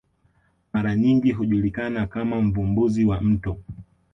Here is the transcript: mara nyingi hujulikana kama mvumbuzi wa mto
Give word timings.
mara 0.73 0.95
nyingi 0.95 1.31
hujulikana 1.31 2.07
kama 2.07 2.41
mvumbuzi 2.41 3.05
wa 3.05 3.21
mto 3.21 3.57